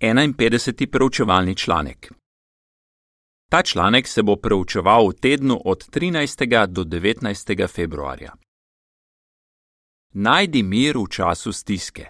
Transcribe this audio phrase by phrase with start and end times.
[0.00, 0.90] 51.
[0.90, 2.12] preučevalni članek.
[3.50, 6.66] Ta članek se bo preučeval v tednu od 13.
[6.66, 7.68] do 19.
[7.68, 8.32] februarja.
[10.14, 12.06] Najdi mir v času stiske.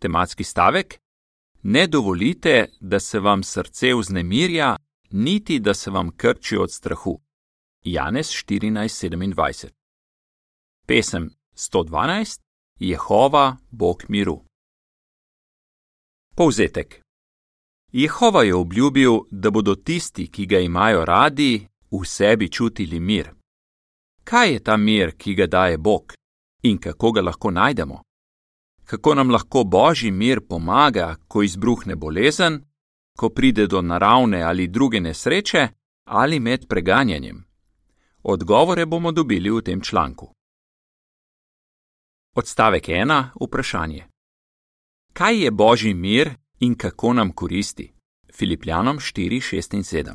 [0.00, 0.98] Tematski stavek:
[1.62, 4.76] Ne dovolite, da se vam srce vznemirja,
[5.10, 7.20] niti da se vam krči od strahu.
[7.84, 9.70] Janez 14:27.
[10.86, 12.40] Pesem 112:
[12.78, 14.45] Jehova, Bog miru.
[16.38, 17.00] Povzetek.
[17.92, 23.30] Jehova je obljubil, da bodo tisti, ki ga imajo radi, v sebi čutili mir.
[24.24, 26.12] Kaj je ta mir, ki ga daje Bog
[26.62, 28.02] in kako ga lahko najdemo?
[28.84, 32.60] Kako nam lahko božji mir pomaga, ko izbruhne bolezen,
[33.18, 35.68] ko pride do naravne ali druge nesreče
[36.04, 37.44] ali med preganjanjem?
[38.22, 40.32] Odgovore bomo dobili v tem članku.
[42.34, 43.24] Odstavek 1.
[43.40, 44.15] Vprašanje.
[45.18, 47.92] Kaj je božji mir in kako nam koristi?
[48.34, 50.14] Filipljanom 4, 6 in 7.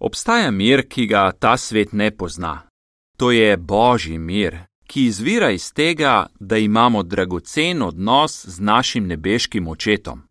[0.00, 2.68] Obstaja mir, ki ga ta svet ne pozna.
[3.16, 9.68] To je božji mir, ki izvira iz tega, da imamo dragocen odnos z našim nebeškim
[9.68, 10.22] očetom.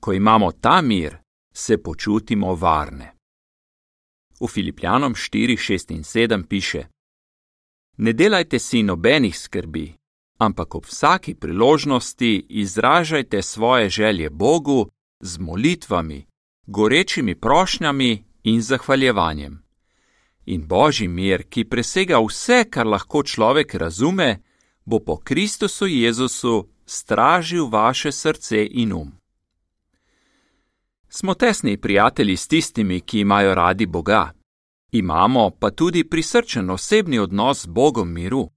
[0.00, 1.16] Ko imamo ta mir,
[1.54, 3.14] se počutimo varne.
[4.40, 6.86] V Filipljanom 4, 6 in 7 piše:
[7.96, 9.94] Ne delajte si nobenih skrbi,
[10.38, 16.26] ampak ob vsaki priložnosti izražajte svoje želje Bogu z molitvami,
[16.66, 19.62] gorečimi prošnjami in zahvaljevanjem.
[20.46, 24.42] In božji mir, ki presega vse, kar lahko človek razume,
[24.84, 29.12] bo po Kristusu Jezusu stražil vaše srce in um.
[31.08, 34.32] Smo tesni prijatelji s tistimi, ki imajo radi Boga.
[34.92, 38.55] Imamo pa tudi prisrčen osebni odnos z Bogom miru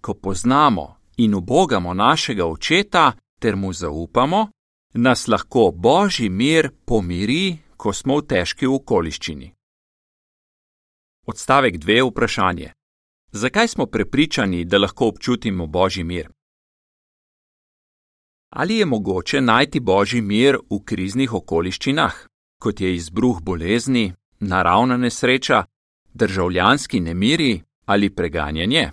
[0.00, 4.48] ko poznamo in ubogamo našega očeta ter mu zaupamo,
[4.94, 9.52] nas lahko božji mir pomiri, ko smo v težki okoliščini.
[11.26, 12.10] Odstavek 2.
[12.10, 12.72] Vprašanje.
[13.32, 16.30] Zakaj smo prepričani, da lahko občutimo božji mir?
[18.50, 22.14] Ali je mogoče najti božji mir v kriznih okoliščinah,
[22.60, 25.64] kot je izbruh bolezni, naravna nesreča,
[26.14, 28.90] državljanski nemiri ali preganjanje?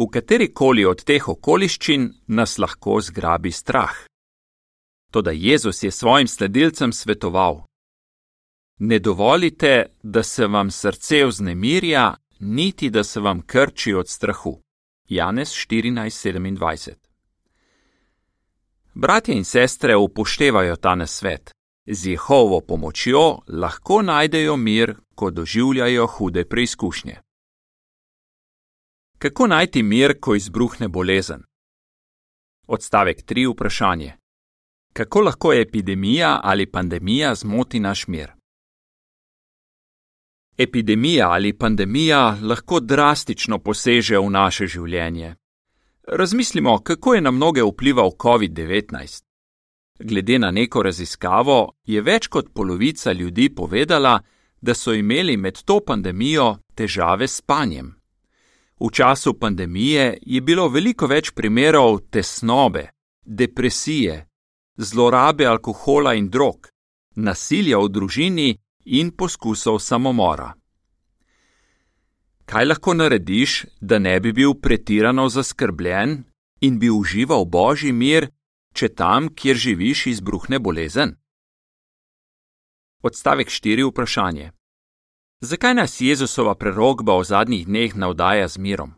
[0.00, 3.96] V kateri koli od teh okoliščin nas lahko zgrabi strah.
[5.12, 7.64] Toda Jezus je svojim sledilcem svetoval:
[8.78, 14.60] Ne dovolite, da se vam srce vznemirja, niti da se vam krči od strahu.
[15.08, 16.94] Janez 14:27.
[18.94, 21.50] Bratje in sestre upoštevajo ta nasvet.
[21.86, 27.20] Z Jehovo pomočjo lahko najdejo mir, ko doživljajo hude preizkušnje.
[29.22, 31.42] Kako najti mir, ko izbruhne bolezen?
[32.66, 33.52] Odstavek 3.
[33.52, 34.12] Vprašanje.
[34.92, 38.32] Kako lahko epidemija ali pandemija zmoti naš mir?
[40.58, 45.34] Epidemija ali pandemija lahko drastično poseže v naše življenje.
[46.08, 49.22] Razmislimo, kako je na mnoge vplival COVID-19.
[49.98, 54.20] Glede na neko raziskavo je več kot polovica ljudi povedala,
[54.60, 57.99] da so imeli med to pandemijo težave s spanjem.
[58.80, 62.86] V času pandemije je bilo veliko več primerov tesnobe,
[63.24, 64.26] depresije,
[64.76, 66.70] zlorabe alkohola in drog,
[67.16, 68.48] nasilja v družini
[68.84, 70.54] in poskusov samomora.
[72.48, 76.24] Kaj lahko narediš, da ne bi bil pretirano zaskrbljen
[76.60, 78.30] in bi užival božji mir,
[78.74, 81.14] če tam, kjer živiš, izbruhne bolezen?
[83.02, 83.84] Odstavek 4.
[83.92, 84.50] Vprašanje.
[85.42, 88.92] Zakaj nas Jezusova prerogba o zadnjih dneh navdaja z mirom?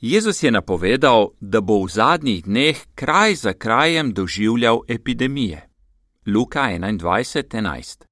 [0.00, 5.68] Jezus je napovedal, da bo v zadnjih dneh kraj za krajem doživljal epidemije.
[6.26, 8.04] Luka 21:11.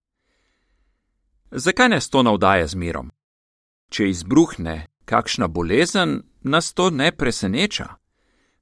[1.51, 3.11] Zakaj nas to navdaja z mirom?
[3.91, 7.89] Če izbruhne kakšna bolezen, nas to ne preseneča.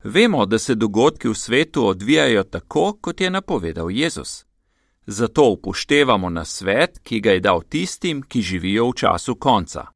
[0.05, 4.45] Vemo, da se dogodki v svetu odvijajo tako, kot je napovedal Jezus
[5.07, 9.87] zato upoštevamo na svet, ki ga je dal tistim, ki živijo v času konca.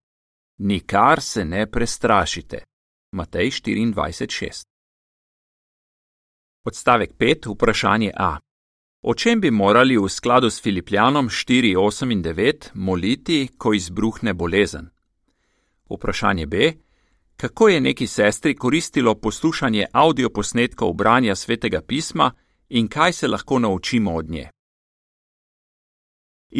[0.58, 2.64] Nikar se ne prestrašite.
[3.12, 4.62] Matej 24:6
[6.64, 7.54] Odstavek 5.
[7.54, 8.38] Vprašanje A.
[9.02, 14.90] O čem bi morali v skladu s Filipljanom 4:8 in 9 moliti, ko izbruhne bolezen?
[15.90, 16.72] Vprašanje B.
[17.36, 22.32] Kako je neki sestri koristilo poslušanje audioposnetkov branja svetega pisma
[22.68, 24.50] in kaj se lahko naučimo od nje?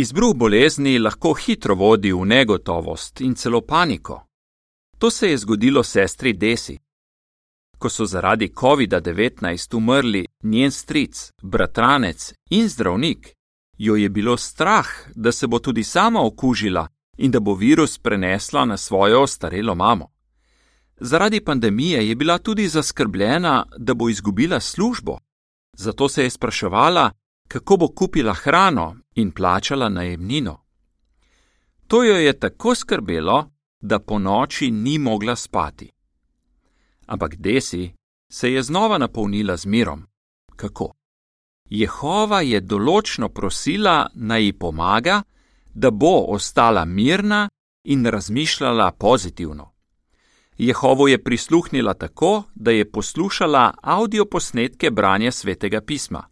[0.00, 4.27] Izbruh bolezni lahko hitro vodi v negotovost in celo paniko.
[4.99, 6.79] To se je zgodilo sestri Desi.
[7.79, 13.35] ko so zaradi COVID-19 umrli njen stric, bratranec in zdravnik,
[13.79, 18.65] jo je bilo strah, da se bo tudi sama okužila in da bo virus prenesla
[18.65, 20.06] na svojo starelo mamo.
[21.00, 25.19] Zaradi pandemije je bila tudi zaskrbljena, da bo izgubila službo,
[25.77, 27.11] zato se je spraševala,
[27.49, 30.61] kako bo kupila hrano in plačala najemnino.
[31.87, 33.50] To jo je tako skrbelo,
[33.81, 35.91] da po noči ni mogla spati.
[37.06, 37.93] Ampak Desi
[38.32, 40.06] se je znova napolnila z mirom.
[40.56, 40.93] Kako?
[41.70, 45.23] Jehova je določno prosila, naj ji pomaga,
[45.75, 47.49] da bo ostala mirna
[47.85, 49.73] in razmišljala pozitivno.
[50.59, 56.29] Jehovo je prisluhnila tako, da je poslušala audioposnetke branja svetega pisma.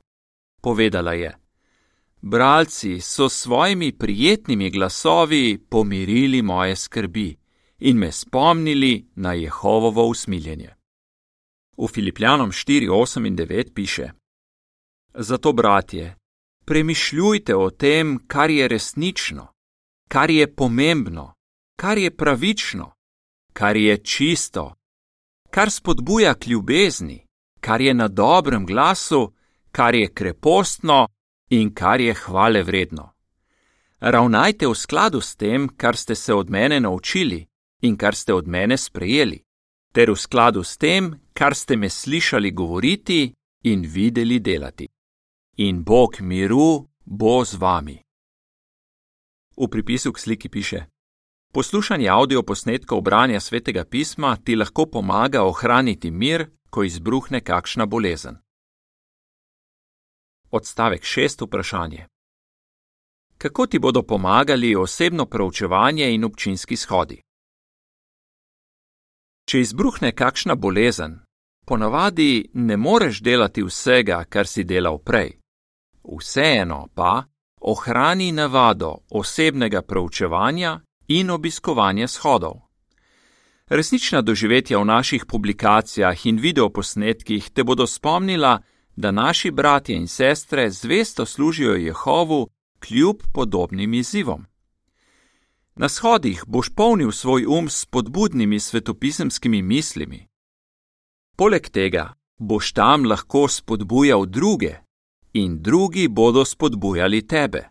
[0.60, 1.38] Povedala je:
[2.28, 7.36] Bralci so s svojimi prijetnimi glasovi pomirili moje skrbi
[7.78, 10.74] in me spomnili na Jehovovo usmiljenje.
[11.78, 14.10] V Filipljanom 4, 8 in 9 piše:
[15.14, 16.16] Zato, bratje,
[16.64, 19.46] premišljujte o tem, kar je resnično,
[20.08, 21.34] kar je pomembno,
[21.76, 22.92] kar je pravično,
[23.52, 24.74] kar je čisto,
[25.50, 27.26] kar spodbuja k ljubezni,
[27.60, 29.32] kar je na dobrem glasu,
[29.72, 31.06] kar je krepostno
[31.50, 33.12] in kar je hvale vredno.
[34.00, 37.46] Ravnajte v skladu s tem, kar ste se od mene naučili
[37.82, 39.42] in kar ste od mene sprejeli,
[39.92, 43.32] ter v skladu s tem, kar ste me slišali govoriti
[43.64, 44.88] in videli delati.
[45.56, 47.96] In Bog miru bo z vami.
[49.56, 50.86] V pripisu k sliki piše:
[51.52, 58.36] Poslušanje audio posnetkov branja svetega pisma ti lahko pomaga ohraniti mir, ko izbruhne kakšna bolezen.
[60.56, 62.06] Odstavek šest vprašanje.
[63.38, 67.20] Kako ti bodo pomagali osebno preučevanje in občinski shodi?
[69.48, 71.18] Če izbruhne kakšna bolezen,
[71.66, 75.36] ponavadi ne moreš delati vsega, kar si delal prej.
[76.18, 77.24] Vseeno pa
[77.60, 82.54] ohrani navado osebnega preučevanja in obiskovanja shodov.
[83.68, 88.60] Resnična doživetja v naših publikacijah in videoposnetkih te bodo spomnila,
[88.96, 92.48] da naši bratje in sestre zvesto služijo Jehovu
[92.78, 94.46] kljub podobnim izzivom.
[95.74, 100.26] Na shodih boš polnil svoj um s podbudnimi svetopisemskimi mislimi.
[101.36, 104.74] Poleg tega boš tam lahko spodbujal druge
[105.32, 107.68] in drugi bodo spodbujali tebe.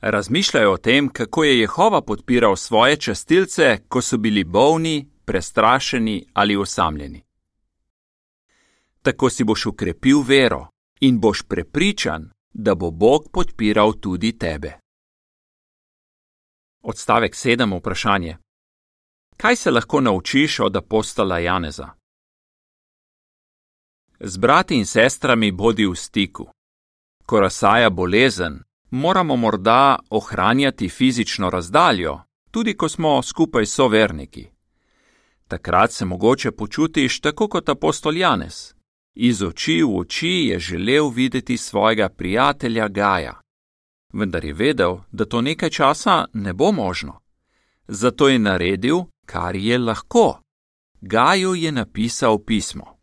[0.00, 6.56] Razmišljaj o tem, kako je Jehova podpiral svoje častilce, ko so bili bolni, prestrašeni ali
[6.56, 7.27] osamljeni
[9.02, 10.66] tako si boš ukrepil vero
[11.00, 14.78] in boš prepričan, da bo Bog podpiral tudi tebe.
[16.82, 17.78] Odstavek 7.
[17.78, 18.36] Vprašanje:
[19.36, 21.88] Kaj se lahko naučiš od apostola Janeza?
[24.20, 26.48] Z brati in sestrami bodi v stiku.
[27.26, 32.20] Ko razsaja bolezen, moramo morda ohranjati fizično razdaljo,
[32.50, 34.48] tudi ko smo skupaj soverniki.
[35.48, 38.74] Takrat se mogoče počutiš tako kot apostol Janez,
[39.20, 43.40] Iz oči v oči je želel videti svojega prijatelja Gaja,
[44.12, 47.20] vendar je vedel, da to nekaj časa ne bo možno.
[47.88, 50.40] Zato je naredil, kar je lahko.
[51.00, 52.98] Gaju je napisal pismo.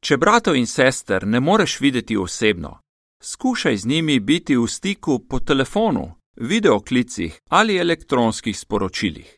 [0.00, 2.78] Če bratov in sester ne moreš videti osebno,
[3.20, 9.36] skušaj z njimi biti v stiku po telefonu, videoklicih ali elektronskih sporočilih.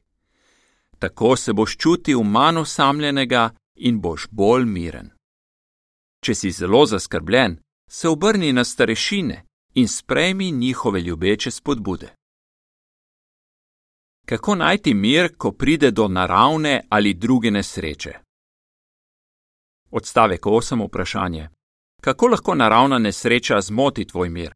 [0.98, 5.11] Tako se boš čutil manj osamljenega in boš bolj miren.
[6.24, 7.56] Če si zelo zaskrbljen,
[7.90, 9.42] se obrni na starešine
[9.74, 12.14] in sprejmi njihove ljubeče spodbude.
[14.26, 18.12] Kako najti mir, ko pride do naravne ali druge nesreče?
[19.90, 20.86] Odstavek 8.
[20.86, 21.48] vprašanje:
[22.00, 24.54] Kako lahko naravna nesreča zmoti tvoj mir?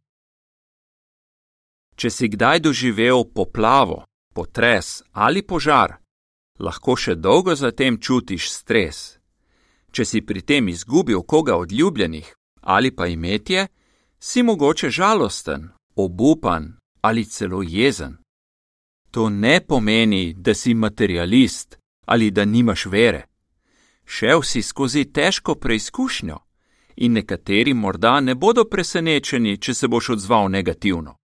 [1.97, 4.05] Če si kdaj doživel poplavo,
[4.35, 5.97] potres ali požar,
[6.59, 9.19] lahko še dolgo zatem čutiš stres,
[9.97, 12.35] če si pri tem izgubil koga od ljubljenih
[12.67, 13.67] ali pa imetje,
[14.21, 18.17] si mogoče žalosten, obupan ali celo jezen.
[19.11, 23.23] To ne pomeni, da si materialist ali da nimaš vere.
[24.05, 26.39] Šel si skozi težko preizkušnjo
[26.97, 31.17] in nekateri morda ne bodo presenečeni, če se boš odzval negativno.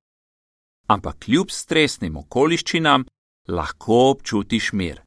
[0.87, 3.05] Ampak kljub stresnim okoliščinam
[3.49, 5.03] lahko občutiš mir.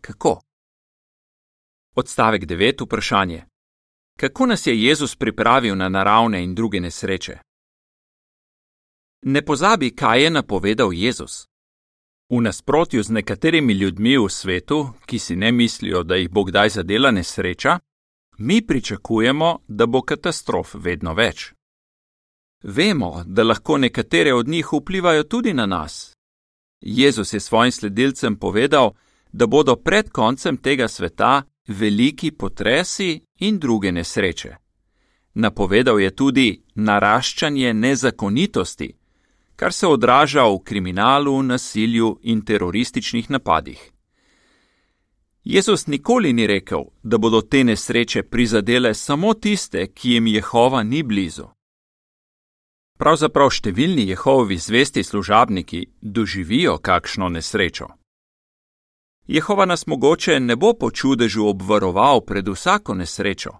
[0.00, 0.40] Kako?
[2.00, 2.84] Odstavek 9.
[2.84, 3.44] Vprašanje:
[4.20, 7.38] Kako nas je Jezus pripravil na naravne in druge nesreče?
[9.22, 11.46] Ne pozabi, kaj je napovedal Jezus.
[12.30, 16.68] V nasprotju z nekaterimi ljudmi v svetu, ki si ne mislijo, da jih bo kdaj
[16.68, 17.78] zadela nesreča,
[18.38, 21.52] mi pričakujemo, da bo katastrof vedno več.
[22.62, 26.14] Vemo, da lahko nekatere od njih vplivajo tudi na nas.
[26.80, 28.94] Jezus je svojim sledilcem povedal,
[29.32, 34.56] da bodo pred koncem tega sveta veliki potresi in druge nesreče.
[35.34, 38.88] Napovedal je tudi naraščanje nezakonitosti,
[39.56, 43.92] kar se odraža v kriminalu, nasilju in terorističnih napadih.
[45.44, 51.02] Jezus nikoli ni rekel, da bodo te nesreče prizadele samo tiste, ki jim Jehova ni
[51.02, 51.46] blizu.
[52.98, 57.86] Pravzaprav številni Jehovovi zvesti služabniki doživijo kakšno nesrečo.
[59.28, 63.50] Jehova nas mogoče ne bo po čudežu obvaroval pred vsako nesrečo,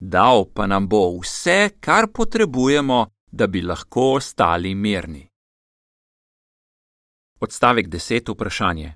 [0.00, 5.28] dal pa nam bo vse, kar potrebujemo, da bi lahko ostali mirni.
[7.40, 8.34] Odstavek 10.
[8.34, 8.94] vprašanje.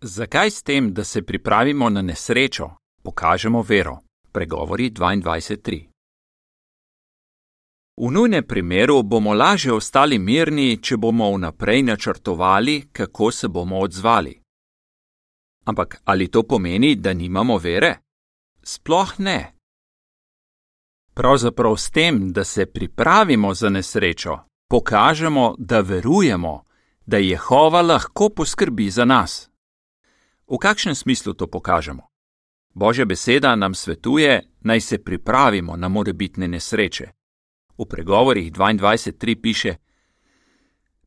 [0.00, 2.70] Zakaj s tem, da se pripravimo na nesrečo,
[3.02, 3.98] pokažemo vero?
[4.32, 5.86] Pregovori 22.3.
[7.96, 14.39] V nujnem primeru bomo lažje ostali mirni, če bomo vnaprej načrtovali, kako se bomo odzvali.
[15.70, 18.02] Ampak ali to pomeni, da nimamo vere?
[18.62, 19.54] Sploh ne.
[21.14, 26.64] Pravzaprav s tem, da se pripravimo za nesrečo, pokažemo, da verujemo,
[27.06, 29.50] da Jehova lahko poskrbi za nas.
[30.46, 32.02] V kakšnem smislu to pokažemo?
[32.74, 37.06] Božja beseda nam svetuje, naj se pripravimo na morebitne nesreče.
[37.78, 39.74] V pregovorih 22.3 piše: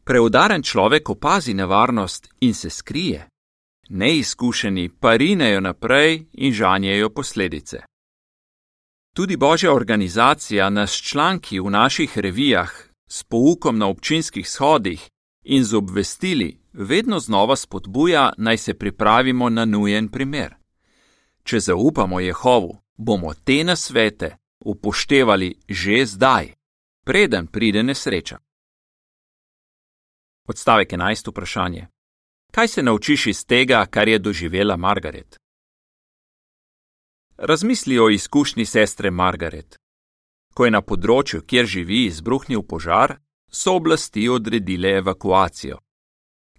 [0.04, 3.28] Preudaren človek opazi nevarnost in se skrije,
[3.90, 7.78] neizkušeni pa rinejo naprej in žanjejo posledice.
[9.16, 12.72] Tudi Božja organizacija nas članki v naših revijah,
[13.10, 15.10] s poukom na občinskih shodih
[15.44, 20.56] in z obvestili vedno znova spodbuja, naj se pripravimo na nujen primer.
[21.44, 26.54] Če zaupamo Jehovu, bomo te nasvete upoštevali že zdaj,
[27.06, 28.38] preden pride nesreča.
[30.48, 31.30] Odstavek 11.
[31.30, 31.93] vprašanje.
[32.56, 35.38] Kaj se naučiš iz tega, kar je doživela Margaret?
[37.38, 39.78] Razmisli o izkušnji sestre Margaret.
[40.54, 43.16] Ko je na področju, kjer živi, izbruhnil požar,
[43.50, 45.80] so oblasti odredile evakuacijo.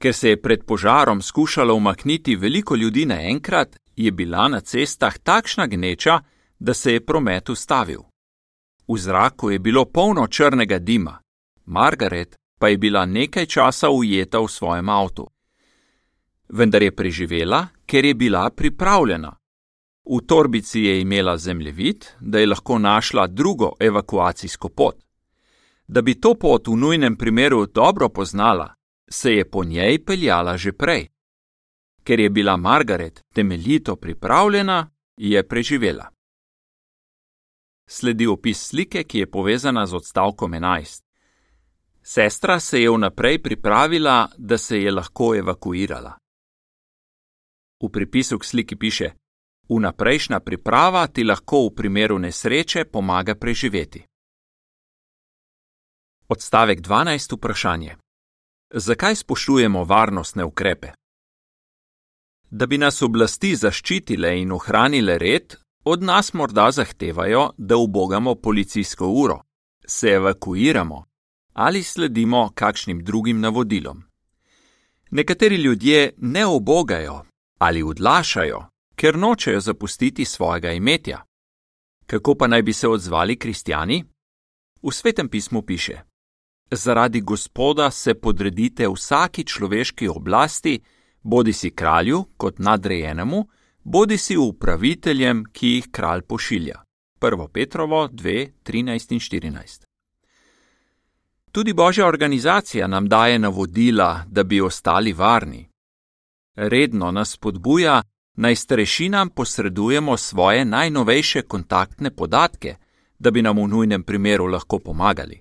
[0.01, 5.67] Ker se je pred požarom skušalo umakniti veliko ljudi naenkrat, je bila na cestah takšna
[5.67, 6.19] gneča,
[6.59, 8.03] da se je promet ustavil.
[8.89, 11.21] V zraku je bilo polno črnega dima,
[11.65, 15.31] Margaret pa je bila nekaj časa ujeta v svojem avtu.
[16.49, 19.37] Vendar je preživela, ker je bila pripravljena.
[20.05, 24.97] V torbici je imela zemljevid, da je lahko našla drugo evakuacijsko pot.
[25.87, 28.75] Da bi to pot v nujnem primeru dobro poznala,
[29.09, 31.09] se je po njej peljala že prej.
[32.05, 36.09] Ker je bila Margaret temeljito pripravljena, je preživela.
[37.87, 41.03] Sledi opis slike, ki je povezana z odstavkom 11.
[42.03, 46.24] Sestra se je vnaprej pripravila, da se je lahko evakuirala.
[47.85, 49.11] V pripisu k sliki piše:
[49.69, 54.05] Vnaprejšnja priprava ti lahko v primeru nesreče pomaga preživeti.
[56.29, 57.37] Odstavek 12.
[57.37, 57.97] vprašanje.
[58.75, 60.89] Zakaj spoštujemo varnostne ukrepe?
[62.51, 69.09] Da bi nas oblasti zaščitile in ohranile red, od nas morda zahtevajo, da ubogamo policijsko
[69.09, 69.41] uro,
[69.87, 71.05] se evakuiramo
[71.53, 74.03] ali sledimo kakšnim drugim navodilom.
[75.11, 77.25] Nekateri ljudje ne obogajo
[77.65, 78.61] ali odlašajo,
[78.97, 81.25] ker nočejo zapustiti svojega imetja.
[82.07, 84.05] Kako pa naj bi se odzvali kristijani?
[84.83, 86.01] V svetem pismu piše:
[86.71, 90.81] Zaradi Gospoda se podredite vsaki človeški oblasti,
[91.23, 93.49] bodi si kralju kot nadrejenemu,
[93.85, 96.83] bodi si upraviteljem, ki jih kralj pošilja.
[97.21, 97.49] 1.
[97.49, 99.85] Petrovo 2, 13 in 14.
[101.53, 105.74] Tudi božja organizacija nam daje navodila, da bi ostali varni.
[106.57, 108.03] Redno nas spodbuja,
[108.37, 112.77] naj starešinam posredujemo svoje najnovejše kontaktne podatke,
[113.19, 115.41] da bi nam v nujnem primeru lahko pomagali.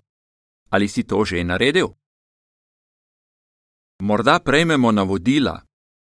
[0.70, 1.88] Ali si to že naredil?
[4.00, 5.62] Morda prejmemo navodila,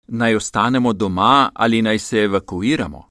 [0.09, 3.09] naj ostanemo doma ali naj se evakuiramo.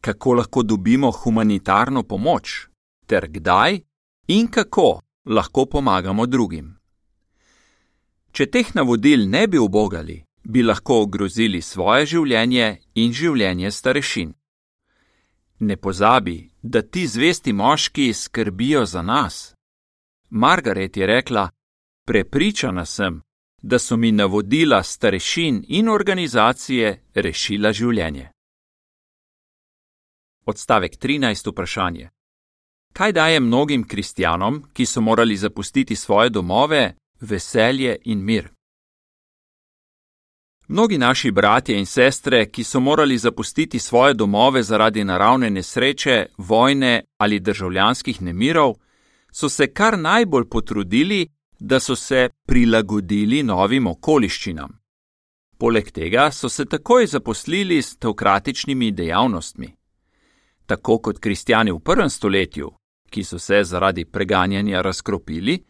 [0.00, 2.68] Kako lahko dobimo humanitarno pomoč,
[3.06, 3.80] ter kdaj
[4.26, 6.78] in kako lahko pomagamo drugim.
[8.32, 14.34] Če teh navodil ne bi obogali, bi lahko ogrozili svoje življenje in življenje starešin.
[15.60, 19.54] Ne pozabi, da ti zvesti moški skrbijo za nas.
[20.30, 21.48] Margaret je rekla:
[22.06, 23.20] Prepričana sem,
[23.62, 28.30] da so mi navodila starešin in organizacije rešila življenje.
[30.46, 31.50] Odstavek 13.
[31.52, 32.08] vprašanje.
[32.92, 38.50] Kaj daje mnogim kristjanom, ki so morali zapustiti svoje domove, veselje in mir?
[40.68, 47.02] Mnogi naši bratje in sestre, ki so morali zapustiti svoje domove zaradi naravne nesreče, vojne
[47.18, 48.74] ali državljanskih nemirov,
[49.32, 51.28] so se kar najbolj potrudili,
[51.58, 54.78] da so se prilagodili novim okoliščinam.
[55.58, 59.76] Poleg tega so se takoj zaposlili s teokratičnimi dejavnostmi.
[60.66, 62.70] Tako kot kristijani v prvem stoletju,
[63.10, 65.64] ki so se zaradi preganjanja razkropili,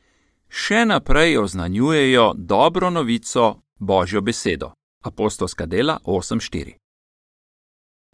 [0.49, 4.73] še naprej oznanjujejo dobro novico Božjo besedo.
[5.02, 6.73] Apostolska dela 8:4.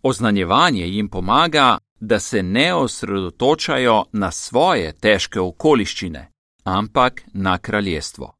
[0.02, 6.30] Oznanjevanje jim pomaga, da se ne osredotočajo na svoje težke okoliščine,
[6.64, 8.34] ampak na kraljestvo.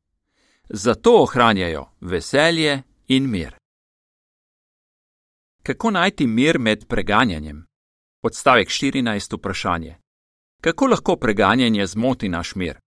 [0.69, 3.55] Zato ohranjajo veselje in mir.
[5.63, 7.67] Kako najti mir med preganjanjem?
[8.23, 9.37] Odstavek 14.
[9.37, 9.97] vprašanje.
[10.61, 12.79] Kako lahko preganjanje zmoti naš mir?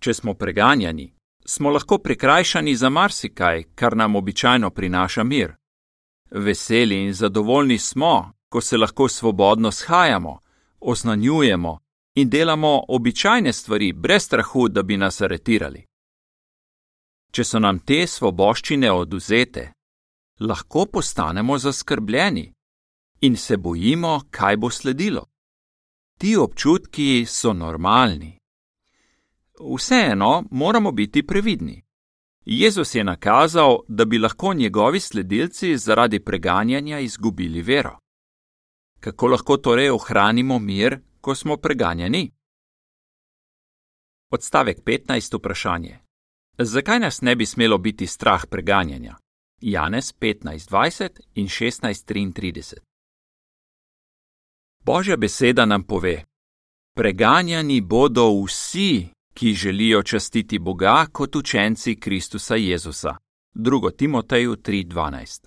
[0.00, 1.14] Če smo preganjani,
[1.46, 5.54] smo lahko prikrajšani za marsikaj, kar nam običajno prinaša mir.
[6.30, 10.38] Veseli in zadovoljni smo, ko se lahko svobodno shajamo,
[10.80, 11.78] osnanjujemo
[12.14, 15.84] in delamo običajne stvari brez strahu, da bi nas aretirali.
[17.30, 19.72] Če so nam te svoboščine oduzete,
[20.40, 22.52] lahko postanemo zaskrbljeni
[23.20, 25.26] in se bojimo, kaj bo sledilo.
[26.18, 28.38] Ti občutki so normalni.
[29.60, 31.82] Vseeno moramo biti previdni.
[32.44, 37.98] Jezus je nakazal, da bi lahko njegovi sledilci zaradi preganjanja izgubili vero.
[39.00, 42.30] Kako lahko torej ohranimo mir, ko smo preganjani?
[44.30, 45.38] Odstavek 15.
[45.38, 45.98] vprašanje.
[46.58, 49.16] Zakaj nas ne bi smelo biti strah preganjanja?
[49.60, 52.74] Janez 15:20 in 16:33.
[54.84, 56.24] Božja beseda nam pove:
[56.96, 63.16] Preganjani bodo vsi, ki želijo častiti Boga kot učenci Kristusa Jezusa.
[63.54, 63.96] 2.
[63.96, 65.46] Timoteju 3:12.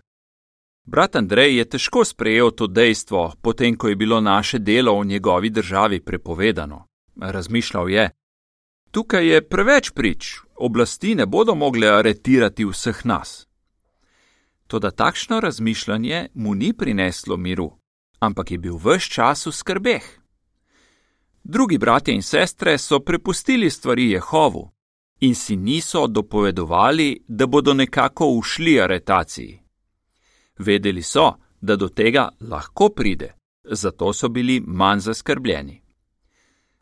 [0.85, 5.49] Brat Andrej je težko sprejel to dejstvo, potem ko je bilo naše delo v njegovi
[5.49, 6.85] državi prepovedano.
[7.21, 8.09] Razmišljal je:
[8.91, 13.47] Tukaj je preveč prič, oblasti ne bodo mogle aretirati vseh nas.
[14.67, 17.77] Toda takšno razmišljanje mu ni prineslo miru,
[18.19, 20.19] ampak je bil vse čas v skrbeh.
[21.49, 24.71] Drugi bratje in sestre so prepustili stvari Jehovu
[25.19, 29.59] in si niso dopovedovali, da bodo nekako ušli aretaciji.
[30.57, 33.33] Vedeli so, da do tega lahko pride,
[33.63, 35.81] zato so bili manj zaskrbljeni.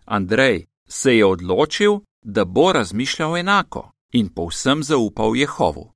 [0.06, 5.92] Andrej se je odločil, da bo razmišljal enako in povsem zaupal Jehovu.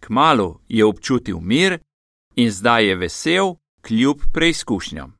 [0.00, 1.78] Kmalu je občutil mir
[2.36, 5.13] in zdaj je vesel, kljub preizkušnjam.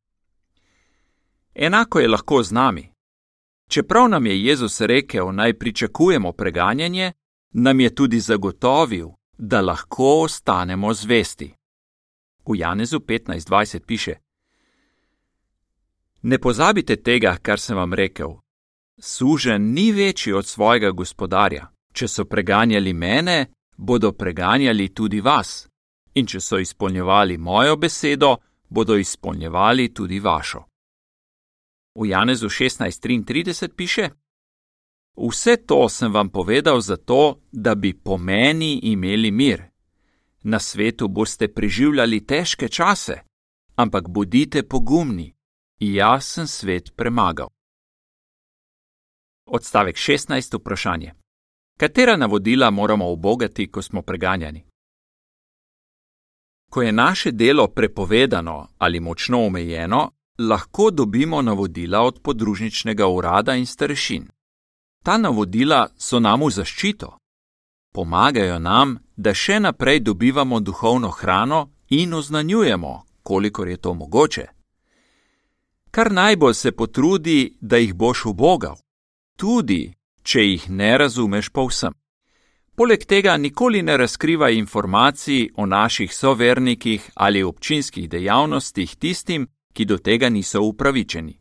[1.54, 2.90] Enako je lahko z nami.
[3.68, 7.12] Čeprav nam je Jezus rekel, naj pričakujemo preganjanje,
[7.52, 11.54] nam je tudi zagotovil, da lahko ostanemo zvesti.
[12.46, 14.14] V Janezu 15:20 piše:
[16.22, 18.28] Ne pozabite tega, kar sem vam rekel.
[18.98, 21.70] Sužen ni večji od svojega gospodarja.
[21.92, 25.68] Če so preganjali mene, bodo preganjali tudi vas.
[26.14, 28.36] In če so izpolnjevali mojo besedo,
[28.68, 30.73] bodo izpolnjevali tudi vašo.
[31.94, 34.10] V Janezu 16:33 piše:
[35.16, 39.62] Vse to sem vam povedal zato, da bi po meni imeli mir.
[40.42, 43.20] Na svetu boste preživljali težke čase,
[43.76, 45.34] ampak bodite pogumni,
[45.78, 47.48] jaz sem svet premagal.
[49.46, 50.58] Odstavek 16.
[50.58, 51.12] vprašanje.
[51.78, 54.64] Katera navodila moramo obogati, ko smo preganjani?
[56.70, 63.66] Ko je naše delo prepovedano ali močno omejeno, lahko dobimo navodila od podružničnega urada in
[63.66, 64.28] starešin.
[65.02, 67.18] Ta navodila so nam v zaščito.
[67.94, 74.46] Pomagajo nam, da še naprej dobivamo duhovno hrano in oznanjujemo, kolikor je to mogoče.
[75.90, 78.76] Kar najbolj se potrudi, da jih boš ubogal,
[79.36, 81.94] tudi če jih ne razumeš povsem.
[82.74, 89.98] Poleg tega nikoli ne razkriva informacij o naših sovernikih ali občinskih dejavnostih tistim, ki do
[89.98, 91.38] tega niso upravičeni.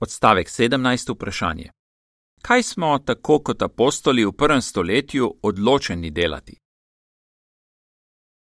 [0.00, 1.14] Odstavek 17.
[1.14, 1.70] vprašanje.
[2.42, 6.58] Kaj smo, tako kot apostoli v prvem stoletju, odločeni delati?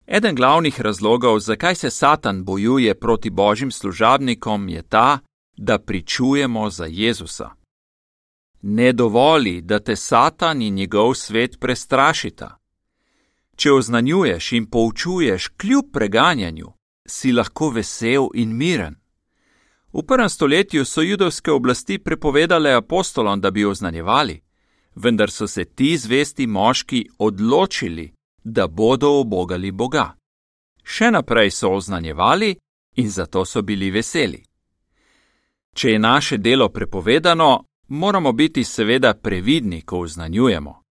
[0.07, 5.19] Eden glavnih razlogov, zakaj se Satan bojuje proti božjim služabnikom, je ta,
[5.57, 7.49] da pričujemo za Jezusa.
[8.61, 12.57] Ne dovoli, da te Satan in njegov svet prestrašita.
[13.55, 16.74] Če oznanjuješ in poučuješ kljub preganjanju,
[17.05, 18.95] si lahko vesel in miren.
[19.93, 24.41] V prvem stoletju so judovske oblasti prepovedale apostolom, da bi oznanjevali,
[24.95, 28.13] vendar so se ti zvesti moški odločili,
[28.43, 30.15] da bodo obogali Boga.
[30.83, 32.55] Še naprej so oznanjevali
[32.95, 34.43] in zato so bili veseli.
[35.73, 40.81] Če je naše delo prepovedano, moramo biti seveda previdni, ko oznanjujemo.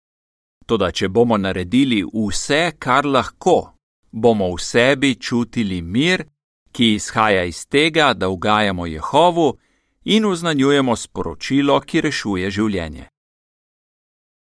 [0.66, 3.73] Toda, če bomo naredili vse, kar lahko,
[4.14, 6.24] bomo v sebi čutili mir,
[6.72, 9.58] ki izhaja iz tega, da ugajamo Jehovu
[10.04, 13.08] in oznanjujemo sporočilo, ki rešuje življenje.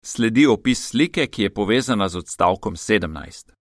[0.06, 3.54] Sledi opis slike, ki je povezana z odstavkom 17.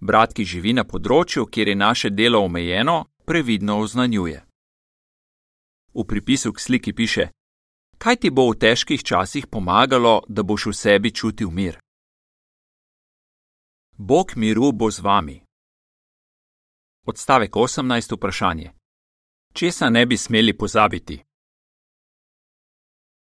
[0.00, 4.44] Brat, ki živi na področju, kjer je naše delo omejeno, previdno oznanjuje.
[5.94, 7.30] V pripisu k sliki piše:
[7.98, 11.80] Kaj ti bo v težkih časih pomagalo, da boš v sebi čutil mir?
[14.02, 15.42] Bog miru bo z vami.
[17.06, 18.16] Odstavek 18.
[18.16, 18.70] vprašanje:
[19.52, 21.24] Česa ne bi smeli pozabiti?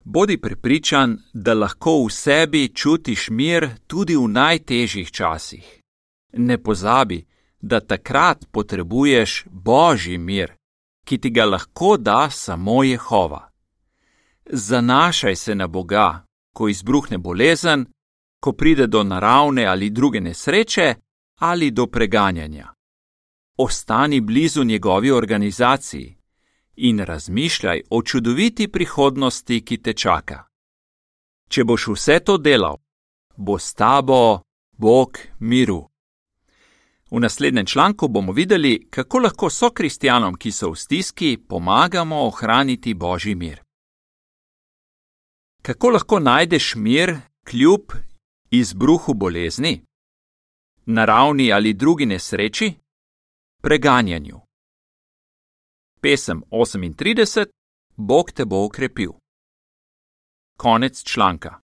[0.04, 5.80] Bodi prepričan, da lahko v sebi čutiš mir tudi v najtežjih časih.
[6.33, 7.26] Ne pozabi,
[7.61, 10.54] da takrat potrebuješ božji mir,
[11.06, 13.50] ki ti ga lahko da samo Jehova.
[14.46, 17.87] Zanašaj se na Boga, ko izbruhne bolezen,
[18.40, 20.94] ko pride do naravne ali druge nesreče
[21.40, 22.74] ali do preganjanja.
[23.57, 26.16] Ostani blizu njegovi organizaciji
[26.76, 30.44] in razmišljaj o čudoviti prihodnosti, ki te čaka.
[31.48, 32.76] Če boš vse to delal,
[33.37, 34.40] bo s tabo
[34.79, 35.88] Bog miru.
[37.11, 42.94] V naslednjem članku bomo videli, kako lahko so kristjanom, ki so v stiski, pomagamo ohraniti
[42.94, 43.61] božji mir.
[45.62, 47.92] Kako lahko najdeš mir kljub
[48.50, 49.84] izbruhu bolezni,
[50.86, 52.72] naravni ali drugi nesreči,
[53.62, 54.40] preganjanju?
[56.00, 57.44] Pesem 38:
[57.96, 59.12] Bog te bo ukrepil.
[60.56, 61.60] Konec članka.